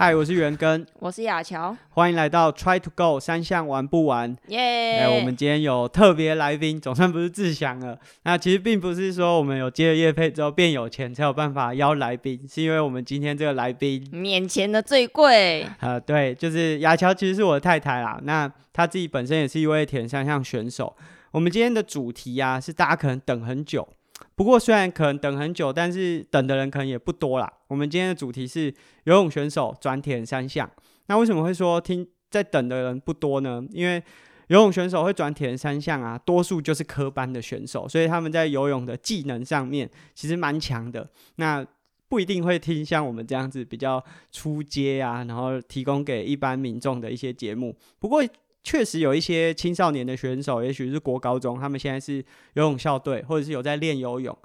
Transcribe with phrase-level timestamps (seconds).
[0.00, 4.36] 嗨，我是元根，我是雅乔，欢迎来到 Try to Go 三项玩不完。
[4.46, 7.98] 耶、哎，我们今天有特别来宾，总算不是志祥了。
[8.22, 18.20] 那其实并不是说我们有接了业配之后变有钱才有办法邀来宾，是因为我们今天这个来宾，免钱的最贵，呃，对，就是雅乔，其实是我的太太啦。
[18.22, 20.96] 那她自己本身也是一位田三项选手。
[21.32, 23.88] 我们今天的主题啊，是大家可能等很久。
[24.34, 27.52] 不过虽然可能等很久，但是等的人可能也不多啦。
[27.68, 28.72] 我们今天的主题是
[29.04, 30.70] 游泳选手转田三项。
[31.06, 33.64] 那为什么会说听在等的人不多呢？
[33.70, 34.02] 因为
[34.48, 41.08] 游泳选手会转田三项啊，多数就是科班的选手，所以他们在游泳的技能上面其实蛮强的。
[41.36, 41.66] 那
[42.08, 47.76] 不一定会听像我们这样子比较出街啊，然后提供给一般民众的一些节目。
[47.98, 48.22] 不过
[48.68, 52.22] 确实有一些青少年的选手，也许是国高中，他们现在是
[52.52, 54.36] 游泳校队，或者是有在练游泳，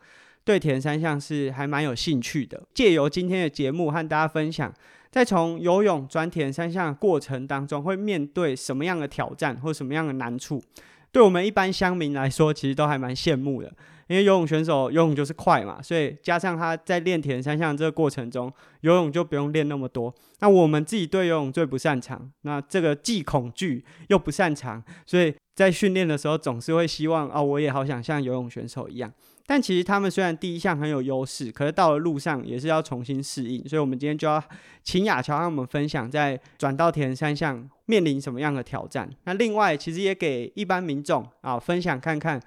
[0.45, 2.63] 对田三项是还蛮有兴趣的。
[2.73, 4.73] 借由今天的节目和大家分享，
[5.11, 10.63] 在从游泳转田三项的过程当中，会面对什么样的挑战或什么样的难处，
[11.11, 13.73] 对我们一般乡民来说，其实都还蛮羡慕的。
[14.07, 18.51] 因为游泳选手游泳就是快嘛，所以加上他在练田三项这个过程中，
[18.81, 20.13] 游泳就不用练那么多。
[20.39, 29.11] 那我们自己对游泳最不擅长，那这个既恐惧又不擅长，所以在训练的时候总是会希望啊，我也好想像游泳选手一样。
[29.45, 33.67] 但其实他们虽然第一项很有优势，可是到了路上也是要重新适应。
[33.67, 34.41] 所以我们今天就要
[34.83, 39.09] 请雅乔和我们分享，在转到田三项面临什么样的挑战。
[39.25, 42.41] 那另外，其实也给一般民众啊分享看看。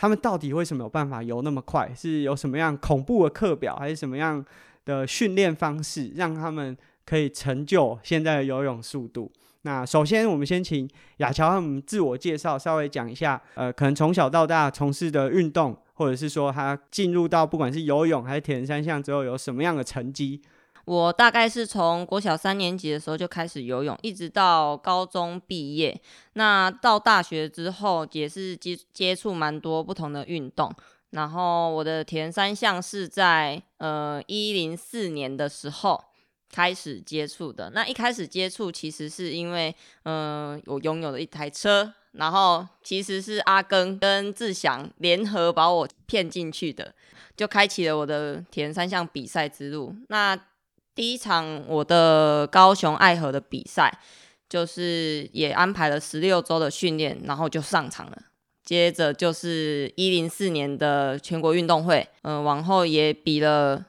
[0.00, 1.92] 他们到底为什么有办法游那么快？
[1.92, 4.42] 是有什么样恐怖的课表，还是什么样
[4.84, 9.28] 的训练方式，让他们可以成就现在的游泳速度？
[9.62, 20.40] 那首先，我们先请亚乔他们自我介绍，稍微讲一下，呃，可能从小到大从事的运动，或者是说他进入到不管是游泳还是铁人三项之后，有什么样的成绩？
[20.88, 26.00] 我大概是从国小三年级的时候就开始游泳，一直到高中毕业。
[26.32, 30.74] 那到大学之后也是接接触蛮多不同的运动。
[31.10, 36.02] 然后我的田三项是在呃一零四年的时候
[36.50, 37.70] 开始接触的。
[37.74, 39.74] 那一开始接触其实是因为
[40.04, 46.94] 嗯我拥有了一台车，然后其实是阿根跟志祥联合把我骗进去的，
[47.36, 49.94] 就开启了我的田三项比赛之路。
[50.08, 50.34] 那
[50.98, 54.00] 第一场我的高雄爱河的比赛，
[54.48, 58.18] 就是也安排了十六周的训练，然后就上场了。
[58.64, 63.86] 接着就是一零四年的全国运动会，嗯，往后也比了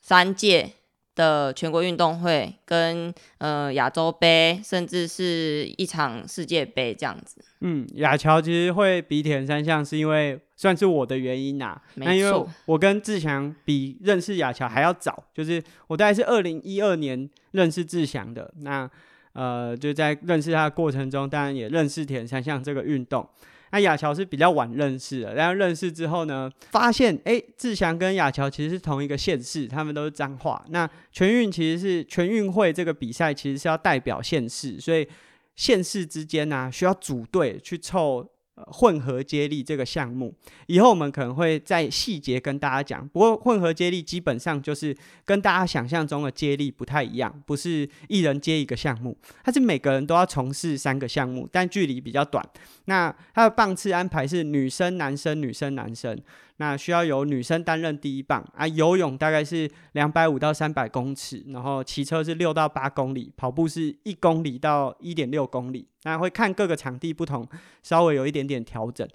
[0.00, 0.70] 三届
[1.16, 7.44] 的全国运动会，跟呃亚洲杯，甚至是一场世界杯这样子。
[7.60, 10.38] 嗯，亚乔其实会比铁人三项，是因为。
[10.62, 18.48] 算是我的原因呐，那因为我跟志祥比认识亚乔还要早，就是我大概是二零一二年认识志祥的。
[18.60, 18.88] 那
[19.32, 23.28] 呃，就在认识他的过程中，当然也认识田三项这个运动。
[23.72, 30.64] 那亚乔是比较晚认识的，然后认识之后呢，发现哎，志祥跟亚乔其实是同一个县市，他们都是彰化。
[30.68, 35.08] 那全运其实是全运会这个比赛，其实是要代表县市，所以
[35.56, 38.24] 县市之间呢需要组队去凑。
[38.54, 40.34] 混合接力这个项目，
[40.66, 43.08] 以后我们可能会在细节跟大家讲。
[43.08, 52.46] 不过混合接力基本上就是跟大家想象中的接力不太一样，不是一人接一个项目，它是每个人都要从事三个项目，但距离比较短。
[52.84, 56.20] 那它的棒次安排是女生、男生、女生、男生。
[56.62, 65.88] 那需要由女生担任第一棒啊，游泳大概是两百五到三百公尺，然后骑车是六到八公里，跑步是一公里到一点六公里。
[66.04, 67.44] 那会看各个场地不同，
[67.82, 69.08] 稍微有一点点调整，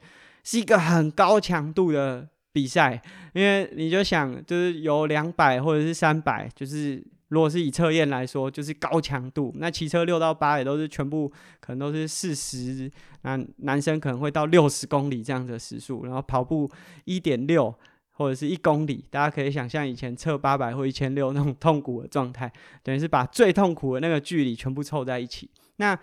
[0.43, 3.01] 是一个很高强度的比赛，
[3.33, 7.01] 因为你就想就是有两百或者是三百，就是。
[7.29, 9.53] 如果是以测验来说，就是高强度。
[9.57, 12.89] 那骑车六到八也都是全部可能都是四十，
[13.23, 16.05] 那男生可能会到六十公里这样的时速。
[16.05, 16.69] 然后跑步
[17.05, 17.73] 一点六
[18.11, 22.51] 或者是一公里，大家可以想象以前测八百或一千六那种痛苦的状态，
[22.81, 25.49] 等于是把最痛苦的那个距离全部凑在一起。
[25.75, 25.97] 那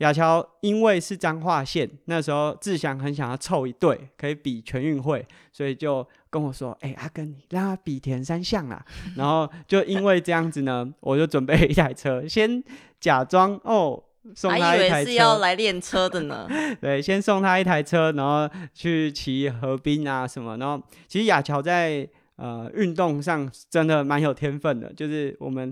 [0.00, 8.82] 亚乔因为是彰化县，那时候志祥很想要凑一队可以比全运会，所以就跟我说：“哎，阿根，你让他比田三项啦。
[9.14, 12.64] ”然后就因为这样子呢， 我就准备一台车，先
[12.98, 14.02] 假装哦
[14.34, 16.48] 送他一台车，是要来练车的呢。
[16.80, 20.56] 对，先送他一台车，然后去骑河滨啊什么。
[20.56, 25.70] 然后其实亚乔在呃运动上真的蛮有天分的，就是我们。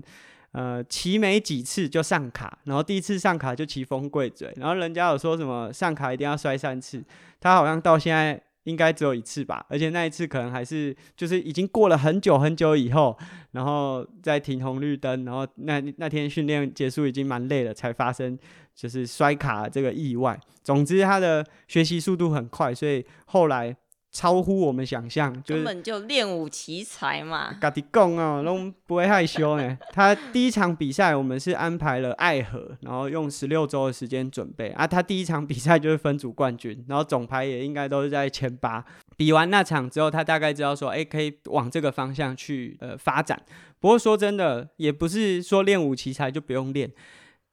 [0.51, 7.03] 呃，骑没几次就上卡，然后第一次上卡就骑风贵嘴，然后人家有说什么上卡一定要摔三次，
[7.39, 8.41] 他好像到现在。
[8.65, 13.17] 应该只有一次吧，而且那一次可能还是就是已经过了很久很久以后，
[13.51, 18.37] 然后在停红绿灯，然后那那天训练结束已经蛮累了，才发生
[18.75, 20.39] 就是摔卡这个意外。
[20.61, 23.75] 总之，他的学习速度很快，所以后来。
[24.11, 27.53] 超乎我们想象，根本就练武奇才嘛！
[27.61, 29.77] 嘎迪贡哦，都不会害羞呢。
[29.93, 34.87] 他第一场比赛，我们是安排了爱河，然后用十六周的时间准备啊。
[34.87, 38.83] 他第一场比赛就是分组冠军，然后总排也应该都是在前八。
[39.15, 43.39] 比完那场之后，他大概知道说，哎，可以往这个方向去呃发展。
[43.79, 46.91] 不过说真的，也不是说练武奇才就不用练。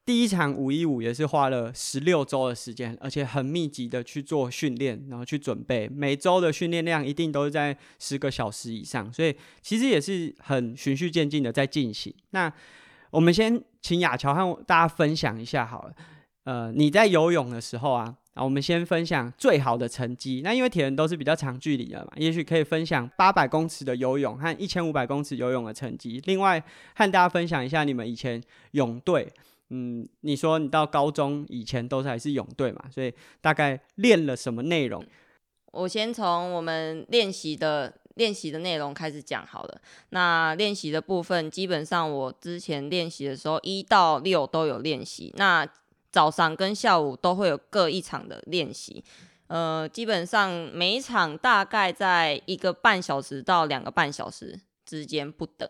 [0.07, 5.89] 第一场五一五也是花了十六周的时间，而且很密集的去做训练，然后去准备。
[5.89, 12.15] 每周的训练量一定都是在十个小时以上，所以其实也是很循序渐进的在进行。
[12.31, 12.51] 那
[13.11, 15.93] 我们先请亚乔和大家分享一下好了。
[16.45, 20.41] 呃，你在游泳的时候啊，啊，我们先分享最好的成绩。
[20.45, 26.23] 那因为铁人都是比较长距离的嘛，也许可以分享八百公尺的游泳和一千五百公尺游泳的成绩。
[26.27, 26.63] 另外
[26.95, 29.29] 和大家分享一下你们以前泳队。
[29.71, 35.05] 嗯，你说你到高中以前都是还是泳队嘛，所以大概练了什么内容？
[35.73, 39.81] 我先从我们练习的练习的内容开始讲好了。
[40.11, 45.35] 那练习的部分，基本上我之前练习的时候，一到六都有练习。
[45.37, 45.69] 那
[46.11, 49.05] 早上跟下午都会有各一场的练习。
[49.49, 55.69] 呃，基本上每一场大概在一个半小时到两个半小时之间不等。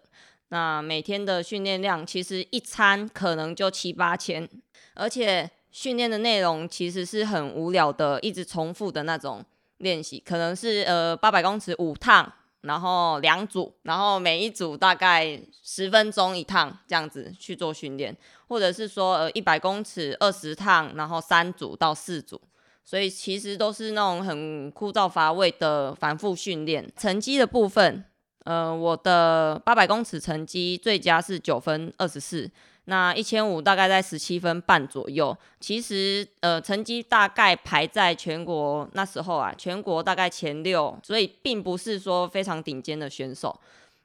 [0.49, 4.49] 那每天的训练量其实一餐可能就七八千，
[4.95, 9.45] 而且训练的内容其实是很无聊的，一直重复的那种
[9.79, 18.17] 练习，可能是呃八百公尺五趟，然后两组，然后每一组大概十分钟一趟这样子去做训练，
[18.47, 22.41] 或者是说呃一百公尺二十趟，然后三组到四组，
[22.85, 26.89] 所以其实都是那种很枯燥乏味的反复训练。
[26.97, 28.05] 成绩的部分。
[28.47, 32.49] 呃，我的八百公尺成绩最佳是九分二十四，
[32.85, 35.37] 那一千五大概在十七分半左右。
[35.59, 43.59] 其实呃，成绩大概排在全国那时候啊，全国大概前六，所以并不是说非常顶尖的选手。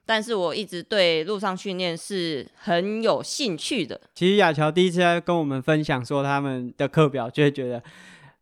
[0.04, 4.00] 但是我一直对路上训练是很有兴趣的。
[4.12, 7.80] 其实亚乔第一次在跟我们分享说他们的课表，就会觉得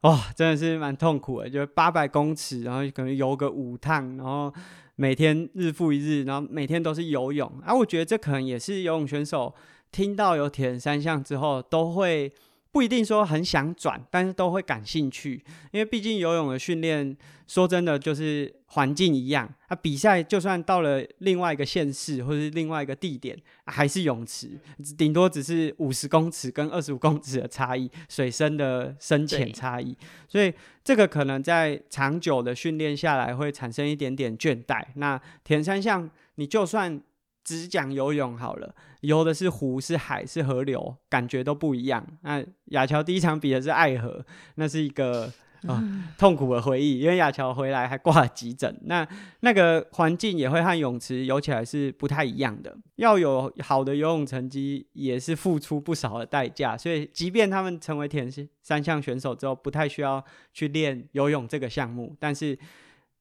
[0.02, 4.52] 哇，真的是蛮痛苦的，就八百公尺，然后可能游个五趟，然后。
[4.96, 9.54] 每天日复一日，然后每天都是游泳，啊，我觉得这可能也是游泳选手
[9.90, 12.30] 听到有铁人三项之后，都会
[12.72, 18.54] 不一定说很想转，但是都会感兴趣，因为毕竟游泳的训练，说真的就是。
[18.72, 23.36] 环境一样，啊，比赛就算到了另外一个县市或是另外一个地点，
[23.66, 24.48] 还是泳池，
[24.96, 29.96] 顶多只是五十公尺跟二十五公尺的差异，水深的深浅差异，
[30.28, 34.80] 所以这个可能在长久的训练下来会产生一点点倦怠。
[34.94, 37.00] 那田三项，你就算
[37.44, 42.06] 只讲游泳好了，游的是湖、是海、是河流，感觉都不一样。
[42.22, 44.24] 那亚乔第一场比的是爱河，
[44.56, 45.32] 那是一个。
[45.68, 45.84] 啊，
[46.16, 48.80] 痛苦的回忆，因为亚乔回来还挂了急诊。
[48.86, 49.06] 那
[49.40, 52.74] 那个环境也会和泳池游起来是不太一样的。
[52.96, 56.78] 要有好的游泳成绩，也是付出不少的代价。
[56.78, 58.26] 所以，即便他们成为田
[58.62, 62.58] 三项选手之后，不太需要去练游泳这个项目，但是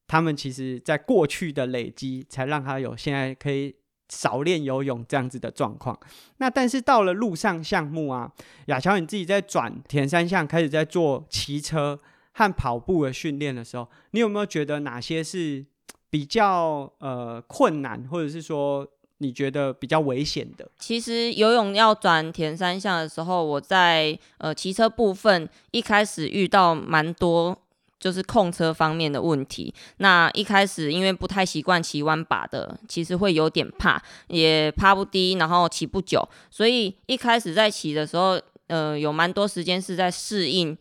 [0.06, 3.74] 他们其实在过去的累积，才让他有现在可以
[4.10, 5.98] 少练游泳这样子的状况。
[6.36, 8.30] 那但是到了陆上项目啊，
[8.66, 11.98] 亚乔你自己在转田三项，开始在做骑车。
[12.32, 15.62] 和跑步的训练的时候，你有没有觉得哪些是
[16.08, 18.86] 比较呃困难，或者是说
[19.18, 20.66] 你觉得比较危险的？
[20.78, 27.58] 其实游泳要转田三项的时候，我在呃骑车部分一开始遇到蛮多
[28.00, 29.72] 就是控车方面的问题。
[29.98, 40.76] 那一开始因为不太习惯骑弯把的，其实会有点怕，也怕不低，然后骑不久，所以一开始在骑的时候，呃，有蛮多时间是在适应。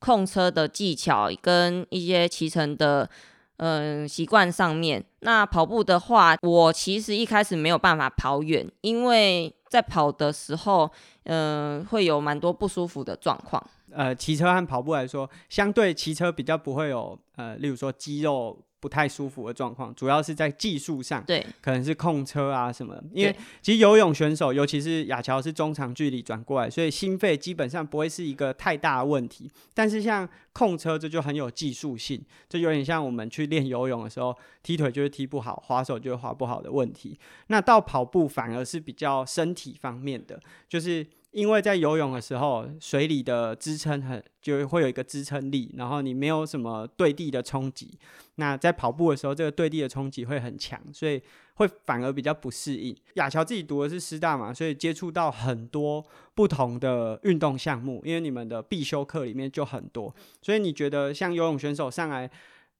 [0.00, 3.10] 控车的技巧跟一些骑乘的
[3.58, 10.90] 嗯习惯上面，那跑步的话，我其实一开始没有办法跑远，因为在跑的时候，
[11.24, 13.64] 嗯，会有蛮多不舒服的状况。
[13.90, 18.58] 呃，骑车和跑步来说，相对骑车比较不会有呃，例如说肌肉。
[18.80, 22.96] 不太舒服的状况，主要是在技术上，对，可能是控车啊什么。
[23.12, 29.50] 因为其实游泳选手，尤其是亚乔是中长距离转过来，所以心肺基本上不会是一个太大的问题。
[29.74, 37.18] 但是像控车，这就很有技术性，这有点像我们去练游泳的时候，踢腿就是踢不好，滑手就是滑不好的问题。
[37.48, 41.06] 那到跑步反而是比较身体方面的，就是。
[41.38, 47.96] 因为在游泳的时候，水里的支撑很就会有一个支撑力，然后你没有什么对地的冲击。
[48.34, 51.22] 那在跑步的时候，这个对地的冲击会很强，所以
[51.54, 52.96] 会反而比较不适应。
[53.14, 56.04] 亚乔自己读的是师大嘛，所以接触到很多
[56.34, 62.28] 不同的运动项目，因为你们的必修课里面就很多，所以你觉得像游泳选手上来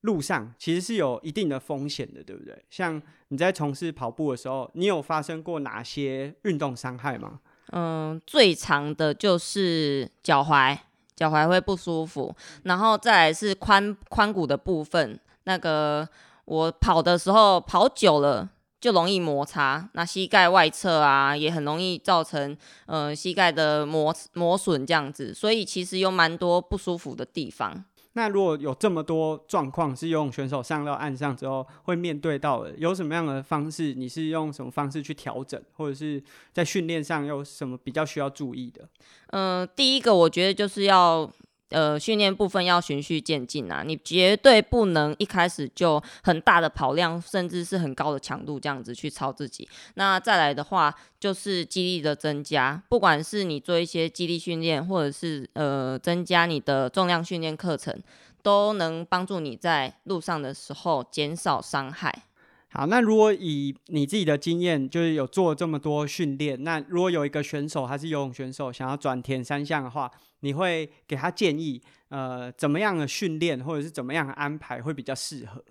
[0.00, 2.60] 路上其实是有一定的风险的，对不对？
[2.70, 7.40] 像你在从事跑步的时候，你有发生过哪些运动伤害吗？
[7.72, 10.76] 嗯，最长的就是脚踝，
[11.14, 12.34] 脚踝会不舒服，
[12.64, 15.18] 然后再来是髋髋骨的部分。
[15.44, 16.08] 那个
[16.44, 18.48] 我跑的时候跑久了
[18.80, 22.56] 就容易摩擦，那膝盖外侧啊也很容易造成
[22.86, 27.84] 呃膝盖的磨磨损这样子，所以其实有蛮多不舒服的地方。
[28.18, 33.94] 那如果有这么多状况是游泳选手上到岸上之后会面对到的，有什么样的方式？
[33.94, 36.20] 你是用什么方式去调整，或者是
[36.52, 38.88] 在训练上有什么比较需要注意的？
[39.28, 41.30] 嗯，第一个我觉得就是要。
[41.70, 49.68] 呃，训练部分要循序渐进啊，你绝对不能一开始就很大的跑量，甚至是很高的强度这样子去操自己。
[49.94, 57.94] 那再来的话，就是肌力的增加，不管是你做一些肌力训练，或者是呃增加你的重量训练课程，
[58.42, 62.24] 都能帮助你在路上的时候减少伤害。
[62.70, 70.10] 好，那如果以你自己的经验，就是有做这么多训练，那如果有一个选手还是游泳选手想要转田三项的话，
[70.40, 75.64] 你会给他建议，呃，怎么样的训练或者是怎么样的安排会比较适合？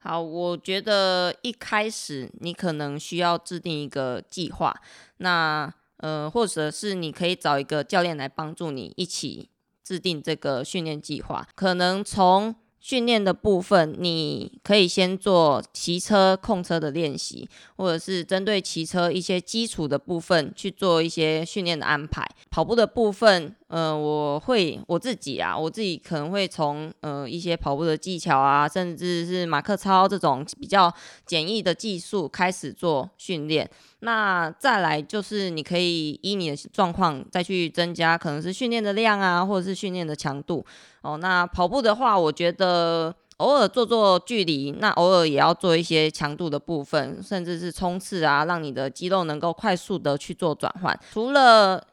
[0.00, 4.78] 好，我觉得一开始你可能需要制定一个计划，
[5.16, 9.48] 那呃，或者是你可以找一个教练来帮助你一起
[9.82, 12.54] 制定这个训练计划，可能从。
[12.80, 22.26] 训练的部分，你可以先做骑车控车的练习，或者是针对骑车一些基础的部分去做一些训练的安排。
[22.50, 23.54] 跑步的部分。
[23.68, 30.92] 呃，我会我自己啊，我自己可能会从呃一些跑步的技巧啊，甚至是马克操这种比较
[31.26, 33.68] 简易的技术开始做训练。
[34.00, 40.64] 那再来就是你可以依你的状况再去增加，可能是训练的量啊，或者是训练的强度。
[41.02, 50.98] 哦，那跑步的话，我觉得偶尔做做距离，那偶尔也要做一些强度的部分，甚至是冲刺啊，让你的肌肉能够快速的去做转换。
[51.12, 51.84] 除了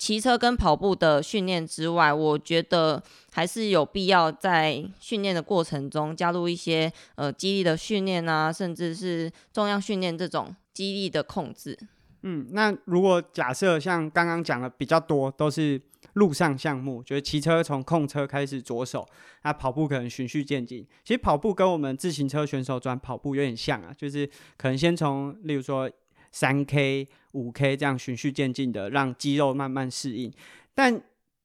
[0.00, 3.02] 骑车跟跑步的训练之外，我觉得
[3.32, 11.78] 还是有必要在训练的过程中加入一些呃肌力的训练啊，甚至是重量训练这种肌力的控制。
[12.22, 15.78] 嗯，那如果假设像刚刚讲的比较多都是
[16.14, 19.06] 路上项目，就是骑车从控车开始着手，
[19.42, 20.82] 那跑步可能循序渐进。
[21.04, 24.26] 其实跑步跟我们自行车选手转跑步有点像啊，就是
[24.56, 25.90] 可能先从例如说。
[26.30, 30.32] 三 K、五 K 这样循序渐进的让肌肉慢慢适应，
[30.74, 31.02] 但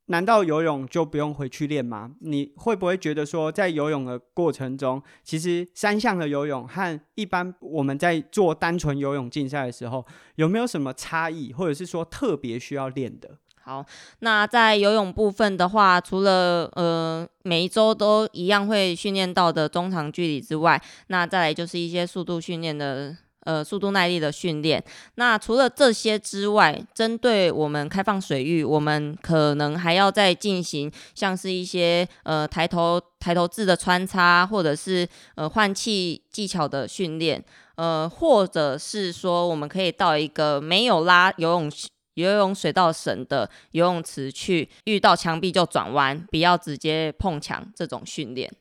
[0.07, 2.11] 难道游泳就不用回去练吗？
[2.19, 13.39] 你会不会觉得说，在游泳的过程中，其实三项的游泳和一般我们在做单纯游泳竞赛的时候，有没有什么差异，或者是说特别需要练的？
[13.63, 13.83] 好，
[14.19, 23.17] 那在游泳部分的话，除了呃每一周都一样会训练到的中长距离之外，那再来就是一些速度训练的。
[23.45, 24.83] 呃，速度耐力的训练。
[25.15, 37.43] 那除了这些之外，针对我们开放水域，我们可能还要再进行像是一些呃抬头抬头字的穿插，或者是呃换气技巧的训练，
[37.75, 41.71] 呃，或者是说我们可以到一个没有拉游泳
[42.15, 48.51] 游泳水道绳的游泳池去，遇到墙壁就转弯，不要直接碰墙这种训练。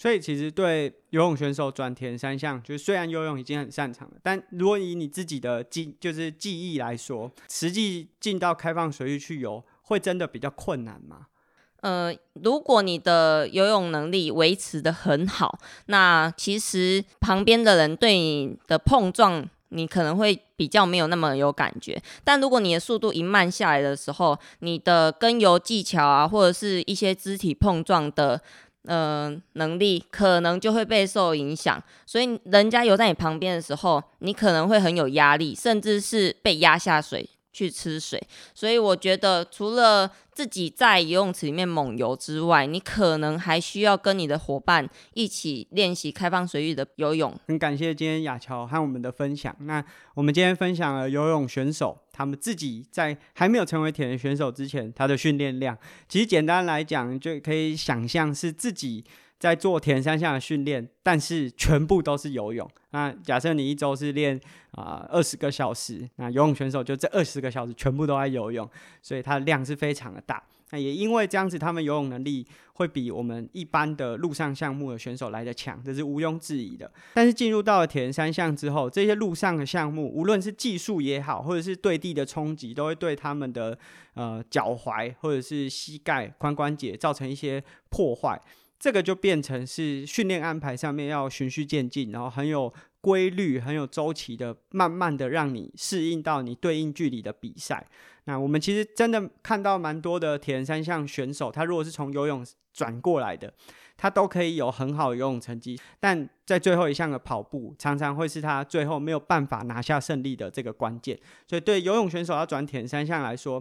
[0.00, 11.26] 所以其实对游泳选手转田三项，就是虽然游泳已经很擅长了，但如果以你自己的记就是记忆来说，实际进到开放水域去游，会真的比较困难吗？
[11.82, 12.10] 呃，
[12.42, 22.02] 如果你的游泳能力维持的很好，那其实旁边的人对你的碰撞，你可能会比较没有那么有感觉。
[22.24, 28.40] 但如果你的速度一慢下来的时候，你的跟游技巧啊，或者是一些肢体碰撞的。
[28.84, 38.22] 嗯，能力可能就会被受影响，所以人家游在你旁边的时候，你可能会很有压力，甚至是被压下水去吃水。
[38.54, 47.38] 所以我觉得，除了自己在游泳池里面猛游之外，你可能还需要跟你的伙伴一起练习开放水域的游泳。
[47.48, 49.54] 很感谢今天亚乔和我们的分享。
[49.60, 49.84] 那
[50.14, 55.74] 我们今天分享了游泳选手他们自己在还没有成为铁人选手之前，他的训练量，
[56.06, 59.02] 其实简单来讲就可以想象是自己
[59.38, 62.70] 在做田三项的训练，但是全部都是游泳。
[62.90, 64.38] 那假设你一周是练
[64.72, 68.68] 啊二十个小时，那游泳选手就这二十个小时全部都在游泳，
[69.00, 70.42] 所以它的量是非常的大。
[70.70, 76.90] 那也因为这样子，他们游泳能力会比我们一般的陆上项目的选手来的强，这是毋庸置疑的。
[77.14, 83.76] 但是进入到了铁人三项之后，这些陆上的项目，无论是技术也好，或者是对地的冲击，都会对他们的
[84.14, 88.40] 呃脚踝或者是膝盖、髋关节造成一些破坏。
[88.78, 97.86] 这个就变成是训练安排上面要循序渐进，然后很有规律、很有周期的，慢慢的让你适应到你对应距离的比赛。
[98.24, 103.52] 那我们其实真的看到蛮多的铁人三项选手，他如果是从游泳转过来的，
[103.96, 111.18] 他都可以有很好游泳成绩，但在最后一项的跑步，常常会是他最后没有办法拿下胜利的这个关键。
[111.48, 113.60] 所以对游泳选手要转铁人三项来说，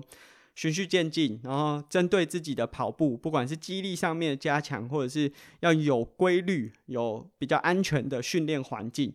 [0.56, 9.14] 循序渐进，然后针对自己的跑步，不管是肌力上面的加强，或者是要有规律、有比较安全的训练环境，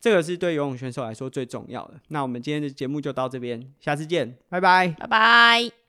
[0.00, 2.00] 这个是对游泳选手来说最重要的。
[2.08, 4.88] 那我们今天的节目就到这边，下次见，拜拜。
[4.98, 5.83] 拜拜。